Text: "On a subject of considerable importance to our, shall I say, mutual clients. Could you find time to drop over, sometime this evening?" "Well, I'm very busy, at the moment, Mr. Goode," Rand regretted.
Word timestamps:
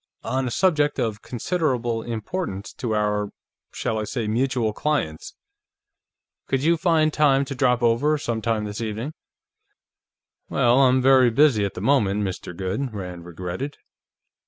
"On 0.23 0.47
a 0.47 0.49
subject 0.49 0.97
of 0.97 1.21
considerable 1.21 2.01
importance 2.01 2.73
to 2.73 2.95
our, 2.95 3.29
shall 3.71 3.99
I 3.99 4.05
say, 4.05 4.27
mutual 4.27 4.73
clients. 4.73 5.35
Could 6.47 6.63
you 6.63 6.75
find 6.75 7.13
time 7.13 7.45
to 7.45 7.53
drop 7.53 7.83
over, 7.83 8.17
sometime 8.17 8.65
this 8.65 8.81
evening?" 8.81 9.13
"Well, 10.49 10.79
I'm 10.79 11.03
very 11.03 11.29
busy, 11.29 11.63
at 11.65 11.75
the 11.75 11.81
moment, 11.81 12.23
Mr. 12.23 12.57
Goode," 12.57 12.91
Rand 12.95 13.27
regretted. 13.27 13.77